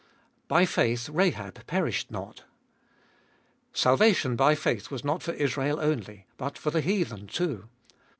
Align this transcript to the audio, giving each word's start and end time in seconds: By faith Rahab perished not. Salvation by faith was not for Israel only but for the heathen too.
By 0.47 0.65
faith 0.65 1.09
Rahab 1.09 1.67
perished 1.67 2.09
not. 2.09 2.45
Salvation 3.71 4.35
by 4.35 4.55
faith 4.55 4.89
was 4.89 5.03
not 5.03 5.21
for 5.21 5.33
Israel 5.33 5.79
only 5.79 6.25
but 6.37 6.57
for 6.57 6.71
the 6.71 6.81
heathen 6.81 7.27
too. 7.27 7.69